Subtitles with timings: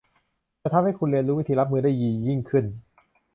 [0.61, 2.65] จะทำให้คุณเรียนรู้วิธีรับมือได้ดียิ่งขึ้น